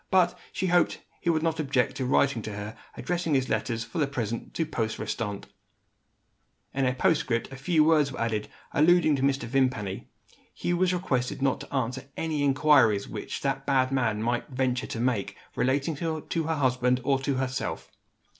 [0.09, 3.83] But, she hoped that he would not object to write to her, addressing his letters,
[3.83, 5.45] for the present, to post restante.
[6.73, 9.43] In a postscript a few words were added, alluding to Mr.
[9.43, 10.07] Vimpany.
[10.55, 14.99] Hugh was requested not to answer any inquiries which that bad man might venture to
[14.99, 17.91] make, relating to her husband or to herself.